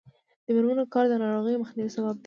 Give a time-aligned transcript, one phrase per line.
[0.45, 2.19] د میرمنو کار د ناروغیو مخنیوي سبب دی.